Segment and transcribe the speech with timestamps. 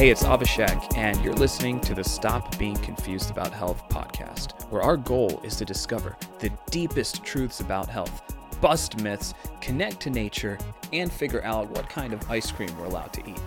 [0.00, 4.80] Hey, it's Avishek, and you're listening to the Stop Being Confused About Health podcast, where
[4.80, 10.56] our goal is to discover the deepest truths about health, bust myths, connect to nature,
[10.94, 13.42] and figure out what kind of ice cream we're allowed to eat.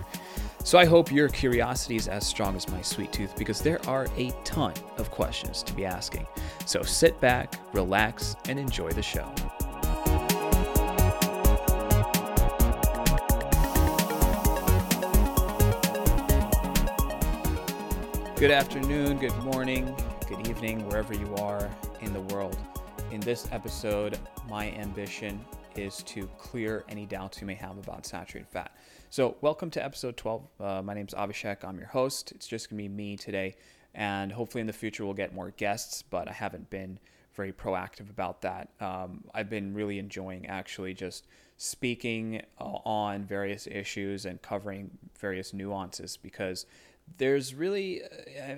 [0.62, 4.06] So I hope your curiosity is as strong as my sweet tooth because there are
[4.16, 6.24] a ton of questions to be asking.
[6.66, 9.28] So sit back, relax, and enjoy the show.
[18.36, 19.94] Good afternoon, good morning,
[20.28, 21.70] good evening, wherever you are
[22.00, 22.58] in the world.
[23.12, 24.18] In this episode,
[24.50, 25.42] my ambition
[25.76, 28.76] is to clear any doubts you may have about saturated fat.
[29.08, 30.42] So, welcome to episode 12.
[30.58, 31.64] Uh, my name is Abhishek.
[31.64, 32.32] I'm your host.
[32.32, 33.54] It's just going to be me today.
[33.94, 36.98] And hopefully, in the future, we'll get more guests, but I haven't been
[37.34, 38.70] very proactive about that.
[38.80, 44.90] Um, I've been really enjoying actually just speaking uh, on various issues and covering
[45.20, 46.66] various nuances because
[47.18, 48.02] there's really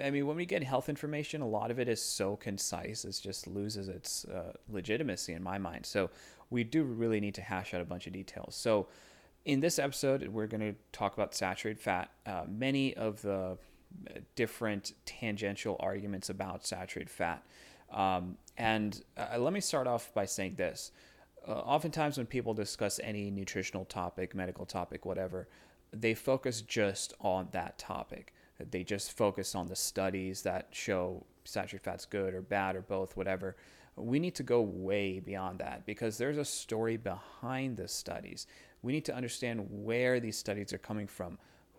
[0.03, 3.19] i mean when we get health information a lot of it is so concise it
[3.23, 5.85] just loses its uh, legitimacy in my mind.
[5.87, 6.11] So
[6.51, 8.55] we do really need to hash out a bunch of details.
[8.55, 8.89] So
[9.45, 12.11] in this episode we're going to talk about saturated fat.
[12.25, 13.59] Uh, many of the
[14.09, 17.43] uh, different tangential arguments about saturated fat.
[17.93, 20.93] Um, and uh, let me start off by saying this.
[21.47, 25.47] Uh, oftentimes when people discuss any nutritional topic medical topic whatever
[25.93, 28.33] they focus just on that topic.
[28.59, 33.17] They just focus on the studies that show saturated fat's good or bad or both,
[33.17, 33.57] whatever.
[33.97, 38.47] We need to go way beyond that because there's a story behind the studies.
[38.83, 41.39] We need to understand where these studies are coming from,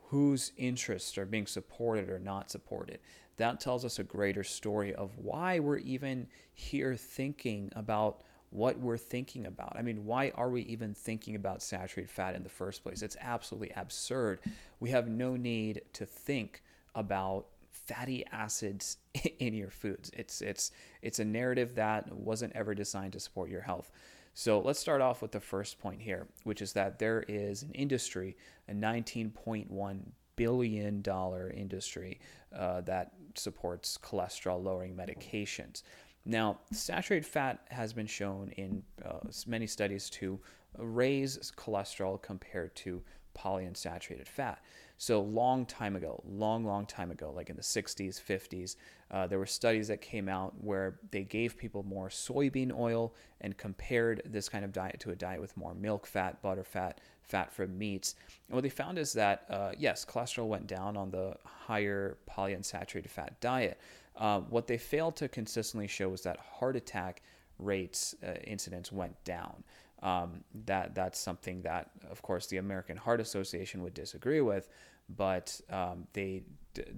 [0.10, 3.00] whose interests are being supported or not supported.
[3.38, 8.98] That tells us a greater story of why we're even here thinking about what we're
[8.98, 9.76] thinking about.
[9.78, 13.02] I mean, why are we even thinking about saturated fat in the first place?
[13.02, 14.40] It's absolutely absurd.
[14.80, 16.64] We have no need to think
[16.98, 18.98] about fatty acids
[19.40, 20.12] in your foods.
[20.14, 20.72] It's it's
[21.02, 23.92] it's a narrative that wasn't ever designed to support your health.
[24.34, 27.72] So let's start off with the first point here, which is that there is an
[27.72, 28.38] industry,
[28.68, 30.00] a 19.1
[30.36, 32.20] billion dollar industry
[32.56, 35.82] uh, that supports cholesterol lowering medications.
[36.24, 40.40] Now, saturated fat has been shown in uh, many studies to
[40.78, 43.02] raise cholesterol compared to
[43.36, 44.60] polyunsaturated fat.
[45.00, 48.76] So, long time ago, long, long time ago, like in the 60s, 50s,
[49.12, 53.56] uh, there were studies that came out where they gave people more soybean oil and
[53.58, 57.54] compared this kind of diet to a diet with more milk fat, butter fat, fat
[57.54, 58.16] from meats.
[58.48, 63.10] And what they found is that, uh, yes, cholesterol went down on the higher polyunsaturated
[63.10, 63.80] fat diet.
[64.16, 67.22] Uh, what they failed to consistently show was that heart attack
[67.60, 69.64] rates, uh, incidents went down.
[70.04, 74.70] Um, that that's something that, of course, the American Heart Association would disagree with,
[75.10, 76.44] but um, they,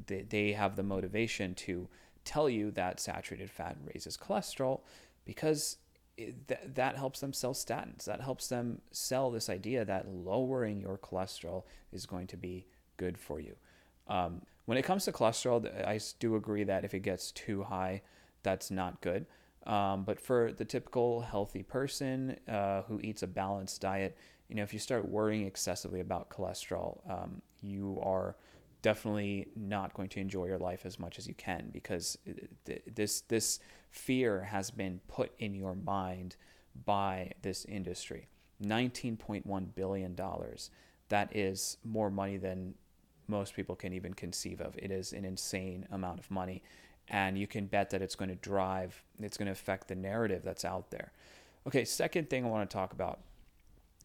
[0.08, 1.88] they they have the motivation to
[2.26, 4.82] tell you that saturated fat raises cholesterol
[5.26, 5.78] because
[6.18, 8.04] th- that helps them sell statins.
[8.06, 12.68] That helps them sell this idea that lowering your cholesterol is going to be
[12.98, 13.56] good for you.
[14.08, 18.02] Um, when it comes to cholesterol, I do agree that if it gets too high,
[18.44, 19.26] that's not good.
[19.69, 24.63] Um, but for the typical healthy person uh, who eats a balanced diet, you know,
[24.63, 28.35] if you start worrying excessively about cholesterol, um, you are
[28.81, 32.18] definitely not going to enjoy your life as much as you can because
[32.96, 33.59] this this
[33.91, 36.36] fear has been put in your mind
[36.86, 38.28] by this industry.
[38.63, 40.72] 19.1 billion dollars.
[41.09, 42.74] That is more money than
[43.28, 44.75] most people can even conceive of.
[44.78, 46.63] It is an insane amount of money
[47.09, 50.42] and you can bet that it's going to drive it's going to affect the narrative
[50.44, 51.12] that's out there.
[51.68, 53.20] Okay, second thing I want to talk about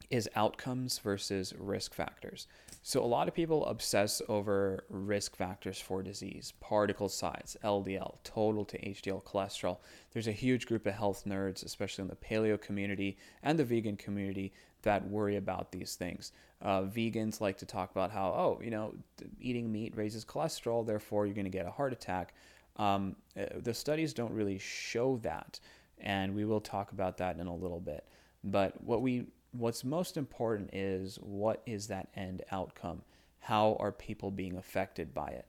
[0.09, 2.47] is outcomes versus risk factors.
[2.83, 8.65] So, a lot of people obsess over risk factors for disease, particle size, LDL, total
[8.65, 9.77] to HDL cholesterol.
[10.11, 13.97] There's a huge group of health nerds, especially in the paleo community and the vegan
[13.97, 16.31] community, that worry about these things.
[16.61, 18.93] Uh, vegans like to talk about how, oh, you know,
[19.41, 22.35] eating meat raises cholesterol, therefore you're going to get a heart attack.
[22.77, 25.59] Um, uh, the studies don't really show that,
[25.99, 28.05] and we will talk about that in a little bit.
[28.43, 33.01] But what we what's most important is what is that end outcome?
[33.39, 35.47] How are people being affected by it?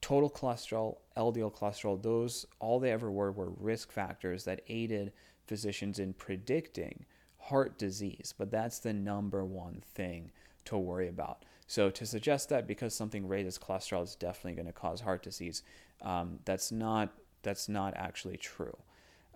[0.00, 5.12] Total cholesterol, LDL cholesterol, those all they ever were were risk factors that aided
[5.46, 7.06] physicians in predicting
[7.38, 10.30] heart disease, but that's the number one thing
[10.66, 11.44] to worry about.
[11.68, 15.62] So to suggest that because something raises cholesterol is definitely going to cause heart disease,
[16.02, 17.12] um, that's not
[17.42, 18.76] that's not actually true.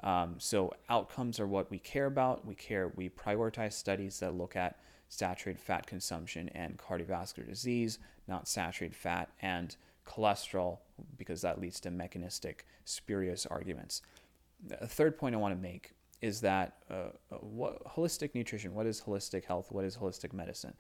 [0.03, 2.45] Um, so outcomes are what we care about.
[2.45, 2.91] We care.
[2.97, 9.29] We prioritize studies that look at saturated fat consumption and cardiovascular disease, not saturated fat
[9.41, 9.77] and
[10.07, 10.79] cholesterol,
[11.19, 14.03] because that leads to mechanistic, spurious arguments.
[14.81, 15.93] A third point I want to make
[16.23, 20.73] is that uh, what, holistic nutrition, what is holistic health, what is holistic medicine?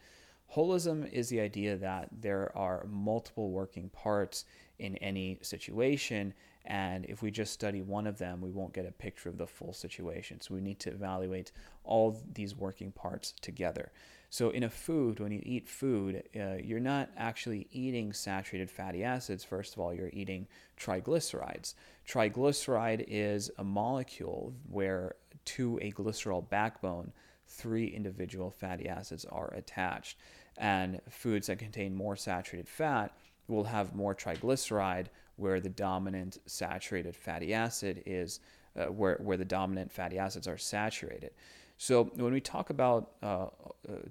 [0.54, 4.44] Holism is the idea that there are multiple working parts
[4.78, 6.34] in any situation,
[6.66, 9.46] and if we just study one of them, we won't get a picture of the
[9.46, 10.40] full situation.
[10.40, 11.52] So we need to evaluate
[11.84, 13.92] all these working parts together.
[14.28, 19.04] So in a food, when you eat food, uh, you're not actually eating saturated fatty
[19.04, 19.44] acids.
[19.44, 20.46] First of all, you're eating
[20.78, 21.74] triglycerides.
[22.06, 25.16] Triglyceride is a molecule where
[25.46, 27.12] to a glycerol backbone,
[27.46, 30.18] three individual fatty acids are attached.
[30.58, 33.16] And foods that contain more saturated fat
[33.48, 35.06] will have more triglyceride,
[35.36, 38.40] where the dominant saturated fatty acid is,
[38.76, 41.32] uh, where, where the dominant fatty acids are saturated.
[41.78, 43.48] So when we talk about uh, uh,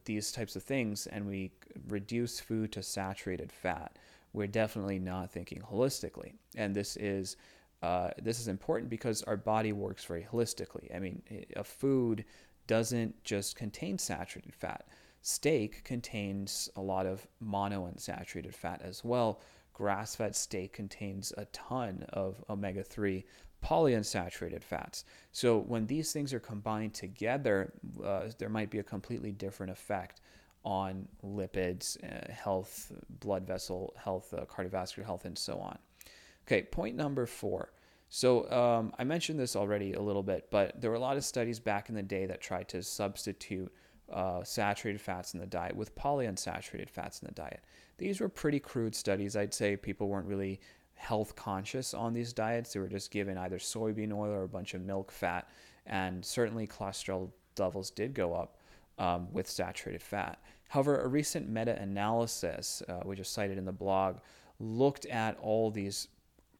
[0.05, 1.51] these types of things and we
[1.87, 3.97] reduce food to saturated fat,
[4.33, 6.33] we're definitely not thinking holistically.
[6.55, 7.37] And this is
[7.81, 10.95] uh, this is important because our body works very holistically.
[10.95, 11.21] I mean,
[11.55, 12.25] a food
[12.67, 14.85] doesn't just contain saturated fat.
[15.21, 19.39] Steak contains a lot of monounsaturated fat as well.
[19.73, 23.23] Grass fed steak contains a ton of omega 3
[23.63, 25.05] polyunsaturated fats.
[25.31, 27.73] So when these things are combined together,
[28.03, 30.21] uh, there might be a completely different effect
[30.63, 35.77] on lipids, uh, health, blood vessel health, uh, cardiovascular health, and so on.
[36.47, 37.71] Okay, point number four.
[38.09, 41.23] So um, I mentioned this already a little bit, but there were a lot of
[41.23, 43.71] studies back in the day that tried to substitute
[44.11, 47.61] uh, saturated fats in the diet with polyunsaturated fats in the diet.
[47.97, 49.35] These were pretty crude studies.
[49.35, 50.59] I'd say people weren't really
[50.95, 52.73] health conscious on these diets.
[52.73, 55.49] They were just given either soybean oil or a bunch of milk fat,
[55.85, 58.57] and certainly cholesterol levels did go up
[58.97, 60.39] um, with saturated fat.
[60.69, 64.17] However, a recent meta analysis, uh, which is cited in the blog,
[64.59, 66.07] looked at all these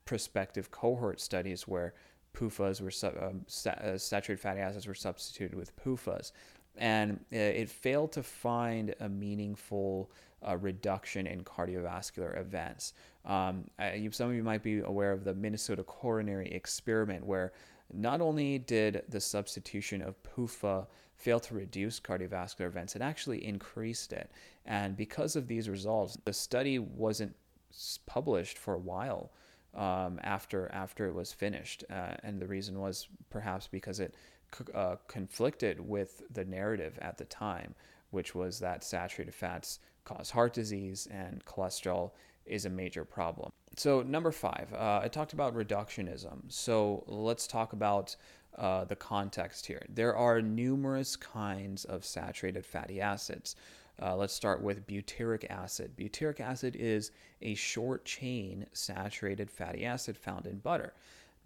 [0.06, 1.94] prospective cohort studies where
[2.33, 6.31] PUFAs were um, uh, saturated fatty acids were substituted with PUFAs,
[6.77, 10.12] and uh, it failed to find a meaningful
[10.47, 12.94] uh, reduction in cardiovascular events.
[13.25, 17.53] Um, I, some of you might be aware of the Minnesota coronary experiment, where
[17.94, 24.13] not only did the substitution of PUFA fail to reduce cardiovascular events, it actually increased
[24.13, 24.31] it.
[24.65, 27.35] And because of these results, the study wasn't
[28.06, 29.31] published for a while
[29.75, 34.15] um, after after it was finished, uh, and the reason was perhaps because it
[34.74, 37.75] uh, conflicted with the narrative at the time,
[38.12, 42.12] which was that saturated fats cause heart disease and cholesterol
[42.45, 43.51] is a major problem.
[43.77, 46.51] So, number five, uh, I talked about reductionism.
[46.51, 48.15] So, let's talk about
[48.57, 49.86] uh, the context here.
[49.88, 53.56] There are numerous kinds of saturated fatty acids.
[54.01, 55.95] Uh, let's start with butyric acid.
[55.95, 57.12] Butyric acid is
[57.42, 60.94] a short chain saturated fatty acid found in butter.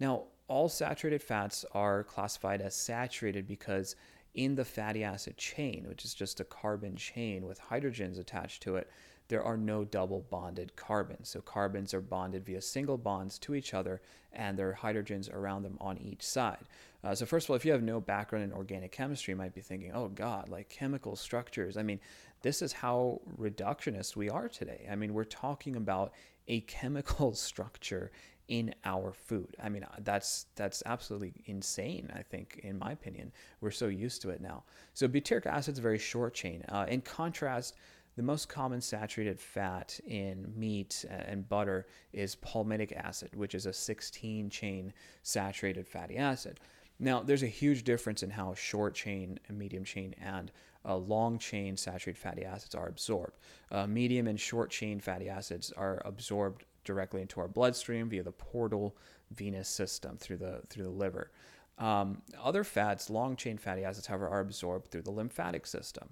[0.00, 3.96] Now, all saturated fats are classified as saturated because
[4.34, 8.76] in the fatty acid chain, which is just a carbon chain with hydrogens attached to
[8.76, 8.90] it,
[9.28, 11.30] there are no double bonded carbons.
[11.30, 14.00] So carbons are bonded via single bonds to each other,
[14.32, 16.68] and there are hydrogens around them on each side.
[17.02, 19.54] Uh, so, first of all, if you have no background in organic chemistry, you might
[19.54, 21.76] be thinking, oh, God, like chemical structures.
[21.76, 22.00] I mean,
[22.42, 24.86] this is how reductionist we are today.
[24.90, 26.12] I mean, we're talking about
[26.48, 28.10] a chemical structure
[28.48, 29.56] in our food.
[29.62, 32.10] I mean, uh, that's that's absolutely insane.
[32.14, 34.64] I think, in my opinion, we're so used to it now.
[34.94, 36.64] So butyric acid is very short chain.
[36.68, 37.74] Uh, in contrast,
[38.16, 43.72] the most common saturated fat in meat and butter is palmitic acid, which is a
[43.72, 46.58] 16 chain saturated fatty acid.
[46.98, 50.50] Now, there's a huge difference in how short chain, medium chain, and
[50.86, 53.38] uh, long chain saturated fatty acids are absorbed.
[53.70, 58.32] Uh, medium and short chain fatty acids are absorbed directly into our bloodstream via the
[58.32, 58.96] portal
[59.30, 61.30] venous system through the through the liver.
[61.78, 66.08] Um, other fats, long chain fatty acids, however, are absorbed through the lymphatic system.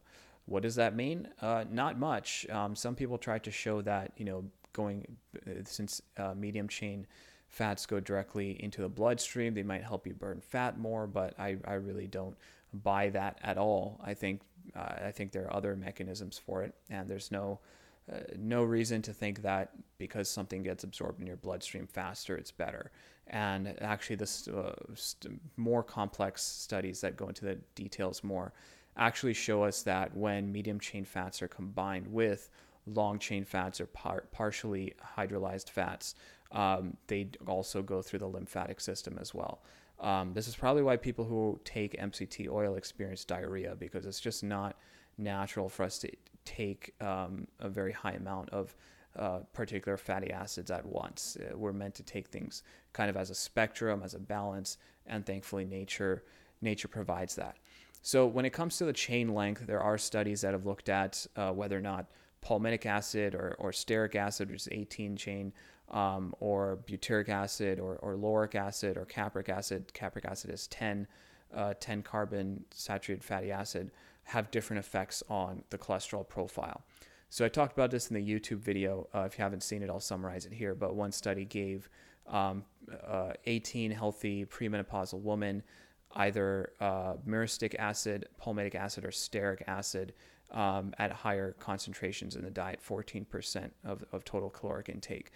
[0.47, 1.29] What does that mean?
[1.41, 2.47] Uh, not much.
[2.51, 5.07] Um, some people try to show that you know going
[5.47, 7.07] uh, since uh, medium chain
[7.49, 11.07] fats go directly into the bloodstream, they might help you burn fat more.
[11.07, 12.37] But I, I really don't
[12.83, 14.01] buy that at all.
[14.05, 14.43] I think
[14.77, 17.61] uh, I think there are other mechanisms for it, and there's no
[18.13, 22.51] uh, no reason to think that because something gets absorbed in your bloodstream faster, it's
[22.51, 22.91] better.
[23.29, 28.53] And actually, this uh, st- more complex studies that go into the details more
[28.97, 32.51] actually show us that when medium chain fats are combined with
[32.87, 36.15] long chain fats or par- partially hydrolyzed fats,
[36.53, 39.63] um, they also go through the lymphatic system as well.
[40.01, 44.45] Um, this is probably why people who take MCT oil experience diarrhea because it's just
[44.45, 44.77] not
[45.19, 46.11] natural for us to
[46.45, 48.75] take um, a very high amount of
[49.17, 51.37] uh, particular fatty acids at once.
[51.41, 55.25] Uh, we're meant to take things kind of as a spectrum, as a balance, and
[55.25, 56.25] thankfully nature
[56.61, 57.57] nature provides that.
[58.03, 61.27] So when it comes to the chain length, there are studies that have looked at
[61.37, 62.07] uh, whether or not
[62.45, 65.53] palmitic acid or, or stearic acid, which is 18 chain,
[65.91, 69.93] um, or butyric acid or, or lauric acid or capric acid.
[69.95, 71.07] Capric acid is 10,
[71.55, 73.91] uh, 10 carbon saturated fatty acid,
[74.25, 76.83] have different effects on the cholesterol profile.
[77.29, 79.09] So I talked about this in the YouTube video.
[79.15, 80.75] Uh, if you haven't seen it, I'll summarize it here.
[80.75, 81.89] But one study gave
[82.27, 82.65] um,
[83.07, 85.63] uh, 18 healthy premenopausal women
[86.17, 90.13] either uh, myristic acid, palmitic acid, or stearic acid
[90.53, 95.33] um, at higher concentrations in the diet, 14% of, of total caloric intake.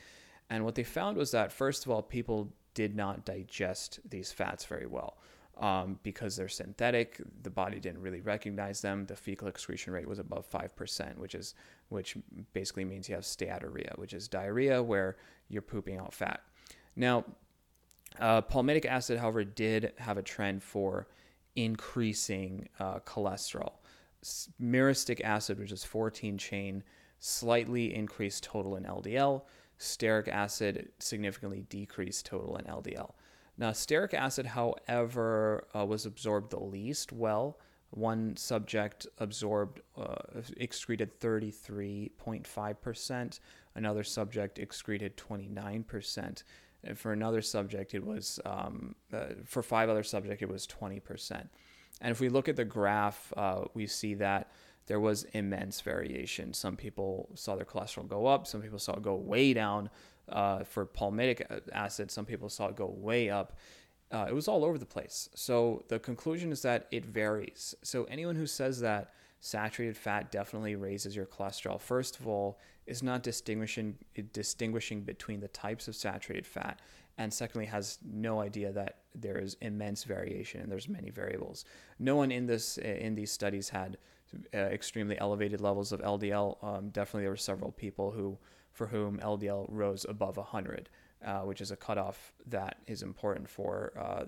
[0.51, 4.65] And what they found was that, first of all, people did not digest these fats
[4.65, 5.19] very well.
[5.61, 9.07] Um, because they're synthetic, the body didn't really recognize them.
[9.07, 11.55] The fecal excretion rate was above five percent, which is
[11.89, 12.17] which
[12.53, 15.17] basically means you have steatorrhea, which is diarrhea where
[15.49, 16.43] you're pooping out fat.
[16.95, 17.25] Now,
[18.21, 21.09] uh, palmitic acid, however, did have a trend for
[21.57, 23.75] increasing uh, cholesterol.
[24.61, 26.83] Myristic acid, which is 14 chain,
[27.19, 29.43] slightly increased total in LDL.
[29.79, 33.13] Stearic acid significantly decreased total in LDL.
[33.59, 37.59] Now, stearic acid, however, uh, was absorbed the least well.
[37.91, 43.41] One subject absorbed, uh, excreted 33.5%.
[43.75, 46.45] Another subject excreted 29%.
[46.85, 51.49] And for another subject, it was, um, uh, for five other subjects, it was 20%.
[52.01, 54.53] And if we look at the graph, uh, we see that
[54.87, 56.55] there was immense variation.
[56.55, 59.91] Some people saw their cholesterol go up, some people saw it go way down.
[60.31, 61.43] Uh, for palmitic
[61.73, 63.57] acid, some people saw it go way up.
[64.11, 65.29] Uh, it was all over the place.
[65.35, 67.75] So the conclusion is that it varies.
[67.83, 73.03] So anyone who says that saturated fat definitely raises your cholesterol, first of all, is
[73.03, 73.97] not distinguishing
[74.33, 76.81] distinguishing between the types of saturated fat,
[77.19, 81.65] and secondly has no idea that there is immense variation and there's many variables.
[81.99, 83.99] No one in this in these studies had
[84.55, 86.63] uh, extremely elevated levels of LDL.
[86.63, 88.39] Um, definitely, there were several people who
[88.79, 90.89] for whom LDL rose above 100,
[91.27, 94.25] uh, which is a cutoff that is important for uh,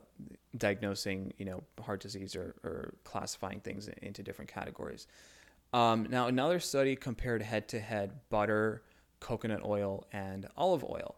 [0.57, 5.07] diagnosing, you know, heart disease or, or classifying things into different categories.
[5.73, 8.83] Um, now, another study compared head-to-head butter,
[9.21, 11.14] coconut oil, and olive oil.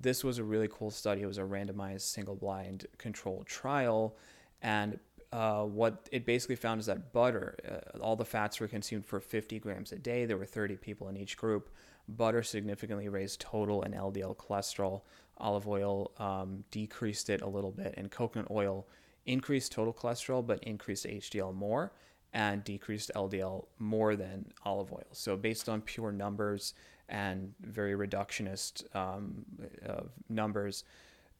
[0.00, 1.22] This was a really cool study.
[1.22, 4.16] It was a randomized, single-blind, controlled trial,
[4.62, 5.00] and
[5.32, 9.20] uh, what it basically found is that butter, uh, all the fats were consumed for
[9.20, 10.24] 50 grams a day.
[10.24, 11.70] There were 30 people in each group.
[12.08, 15.02] Butter significantly raised total and LDL cholesterol.
[15.38, 18.86] Olive oil um, decreased it a little bit, and coconut oil
[19.26, 21.92] increased total cholesterol but increased HDL more
[22.32, 25.06] and decreased LDL more than olive oil.
[25.12, 26.74] So, based on pure numbers
[27.08, 29.44] and very reductionist um,
[29.88, 30.84] uh, numbers,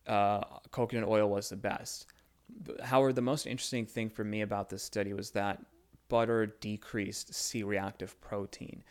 [0.07, 0.41] uh,
[0.71, 2.07] coconut oil was the best.
[2.83, 5.65] However, the most interesting thing for me about this study was that
[6.09, 8.83] butter decreased C reactive protein.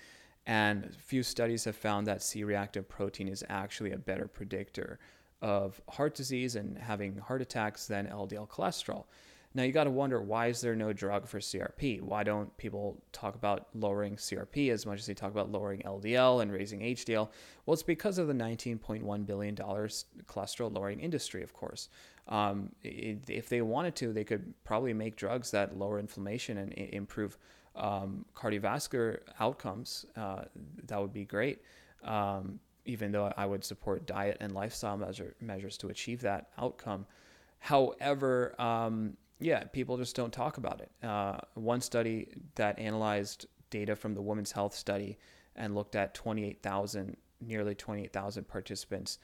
[0.46, 5.00] And a few studies have found that C reactive protein is actually a better predictor
[5.42, 9.06] of heart disease and having heart attacks than LDL cholesterol.
[9.56, 12.02] Now you got to wonder why is there no drug for CRP?
[12.02, 16.42] Why don't people talk about lowering CRP as much as they talk about lowering LDL
[16.42, 17.30] and raising HDL?
[17.66, 21.88] Well, it's because of the 19.1 billion dollars cholesterol lowering industry, of course.
[22.28, 27.38] Um, if they wanted to, they could probably make drugs that lower inflammation and improve
[27.78, 30.44] um, cardiovascular outcomes, uh,
[30.88, 31.62] that would be great.
[32.04, 37.06] Um, even though I would support diet and lifestyle measure, measures to achieve that outcome.
[37.60, 40.92] However, um, yeah, people just don't talk about it.
[41.06, 45.18] Uh, one study that analyzed data from the Women's Health Study
[45.56, 49.20] and looked at 28,000, nearly 28,000 participants,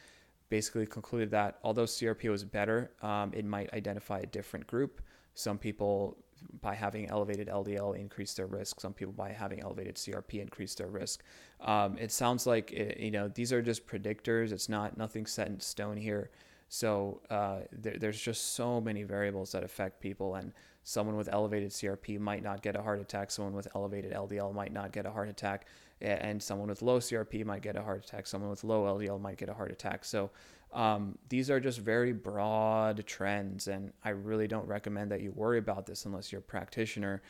[0.50, 5.02] basically concluded that although CRP was better, um, it might identify a different group.
[5.34, 6.18] Some people
[6.62, 8.80] by having elevated LDL increase their risk.
[8.80, 11.24] Some people by having elevated CRP increase their risk.
[11.62, 14.52] Um, it sounds like it, you know these are just predictors.
[14.52, 16.32] It's not nothing set in stone here.
[16.74, 21.72] So uh, there, there's just so many variables that affect people, and someone with elevated
[21.72, 23.30] CRP might not get a heart attack.
[23.30, 25.68] Someone with elevated LDL might not get a heart attack,
[26.00, 28.26] and someone with low CRP might get a heart attack.
[28.26, 30.06] Someone with low LDL might get a heart attack.
[30.06, 30.30] So
[30.72, 35.58] um, these are just very broad trends, and I really don't recommend that you worry
[35.58, 37.22] about this unless you're a practitioner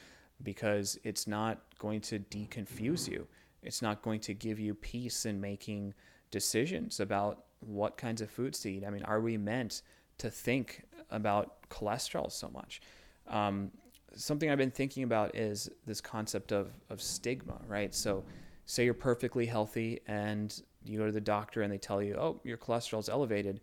[0.44, 3.26] because it's not going to deconfuse you.
[3.64, 5.96] It's not going to give you peace in making
[6.30, 8.84] decisions about what kinds of foods to eat.
[8.86, 9.82] I mean, are we meant
[10.18, 12.82] to think about cholesterol so much?
[13.28, 13.72] Um,
[14.16, 17.94] something I've been thinking about is this concept of, of stigma, right?
[17.94, 18.24] So,
[18.66, 22.40] say you're perfectly healthy and you go to the doctor and they tell you, oh,
[22.44, 23.62] your cholesterol's elevated.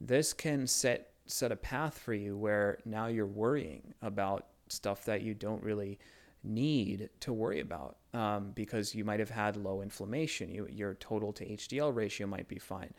[0.00, 5.22] This can set set a path for you where now you're worrying about stuff that
[5.22, 5.98] you don't really
[6.42, 10.50] need to worry about um, because you might have had low inflammation.
[10.50, 12.92] You, your total to HDL ratio might be fine.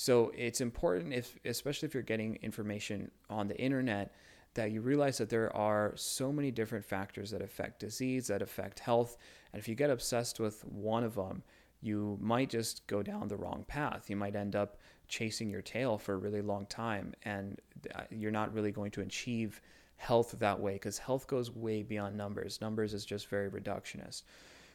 [0.00, 4.14] So it's important, if especially if you're getting information on the internet,
[4.54, 8.78] that you realize that there are so many different factors that affect disease, that affect
[8.78, 9.16] health,
[9.52, 11.42] and if you get obsessed with one of them,
[11.80, 14.08] you might just go down the wrong path.
[14.08, 14.78] You might end up
[15.08, 17.60] chasing your tail for a really long time, and
[17.92, 19.60] uh, you're not really going to achieve
[19.96, 22.60] health that way because health goes way beyond numbers.
[22.60, 24.22] Numbers is just very reductionist.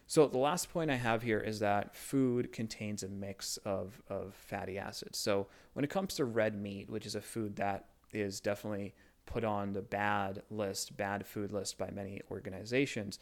[0.07, 4.35] So the last point I have here is that food contains a mix of, of
[4.35, 5.17] fatty acids.
[5.17, 8.93] So when it comes to red meat, which is a food that is definitely
[9.25, 13.17] put on the bad list, bad food list by many organizations,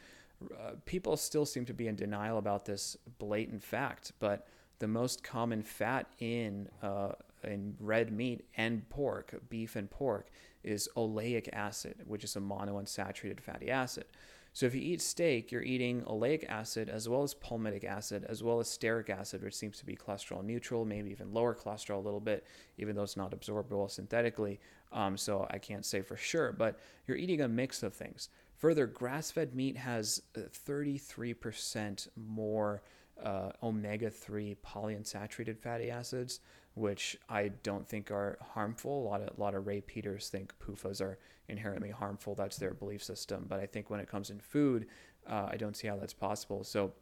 [0.60, 4.12] uh, people still seem to be in denial about this blatant fact.
[4.20, 4.48] But
[4.80, 7.12] the most common fat in uh,
[7.44, 10.28] in red meat and pork, beef and pork,
[10.64, 14.06] is oleic acid, which is a monounsaturated fatty acid.
[14.54, 18.44] So if you eat steak, you're eating oleic acid as well as palmitic acid, as
[18.44, 22.06] well as stearic acid, which seems to be cholesterol neutral, maybe even lower cholesterol a
[22.06, 22.46] little bit,
[22.78, 24.60] even though it's not absorbable synthetically.
[24.92, 28.28] Um, so I can't say for sure, but you're eating a mix of things.
[28.58, 32.82] Further, grass fed meat has 33% uh, more
[33.24, 36.42] uh, omega 3 polyunsaturated fatty acids
[36.74, 39.04] which I don't think are harmful.
[39.04, 42.34] A lot of a lot of Ray Peaters think PUFAs are inherently harmful.
[42.36, 43.46] That's their belief system.
[43.48, 44.88] But I think when it comes in food,
[45.28, 46.64] uh, I don't see how that's possible.
[46.64, 46.94] So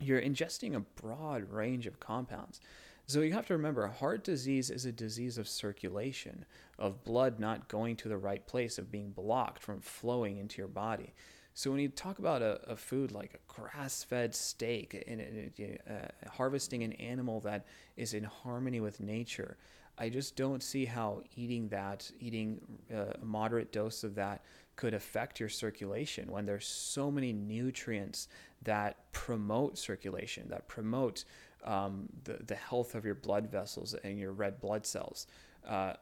[0.00, 2.60] you're ingesting a broad range of compounds.
[3.08, 6.44] So you have to remember, heart disease is a disease of circulation,
[6.76, 10.68] of blood not going to the right place, of being blocked from flowing into your
[10.68, 11.14] body.
[11.56, 15.50] So when you talk about a, a food like a grass-fed steak and
[15.88, 17.64] uh, harvesting an animal that
[17.96, 19.56] is in harmony with nature,
[19.96, 22.60] I just don't see how eating that, eating
[22.94, 24.44] uh, a moderate dose of that,
[24.76, 28.28] could affect your circulation when there's so many nutrients
[28.62, 31.24] that promote circulation, that promote
[31.64, 35.26] um, the, the health of your blood vessels and your red blood cells
[35.68, 35.94] uh,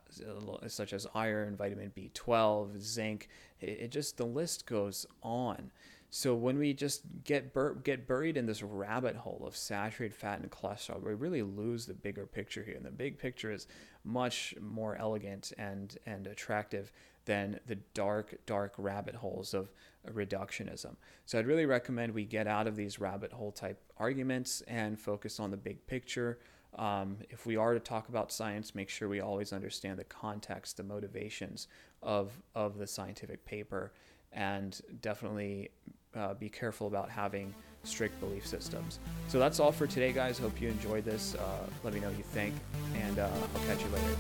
[0.67, 3.29] such as iron, vitamin B12, zinc.
[3.65, 5.71] It, just the list goes on.
[6.11, 10.41] So when we just get bur- get buried in this rabbit hole of saturated fat
[10.41, 12.77] and cholesterol, we really lose the bigger picture here.
[12.77, 13.67] And the big picture is
[14.05, 16.93] much more elegant and and attractive
[17.25, 19.73] than the dark dark rabbit holes of
[20.09, 20.95] reductionism.
[21.27, 25.41] So I'd really recommend we get out of these rabbit hole type arguments and focus
[25.41, 26.39] on the big picture.
[26.77, 30.77] Um, if we are to talk about science, make sure we always understand the context,
[30.77, 31.69] the motivations
[32.05, 33.93] of of the scientific paper,
[34.33, 35.71] and definitely
[36.15, 39.01] uh, be careful about having strict belief systems.
[39.29, 40.39] So that's all for today, guys.
[40.39, 41.35] Hope you enjoyed this.
[41.35, 42.55] Uh, let me know what you think,
[42.95, 44.17] and uh, I'll catch you later.